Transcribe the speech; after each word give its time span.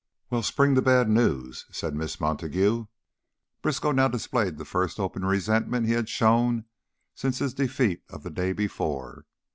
"Well, 0.31 0.41
spring 0.41 0.73
the 0.73 0.81
bad 0.81 1.09
news," 1.09 1.67
said 1.71 1.93
Miss 1.93 2.19
Montague. 2.19 2.87
Briskow 3.61 3.91
now 3.91 4.07
displayed 4.07 4.57
the 4.57 4.65
first 4.65 4.99
open 4.99 5.23
resentment 5.23 5.85
he 5.85 5.91
had 5.93 6.09
shown 6.09 6.65
since 7.13 7.37
his 7.37 7.53
defeat 7.53 8.01
of 8.09 8.23
the 8.23 8.31
day 8.31 8.51
before. 8.51 9.25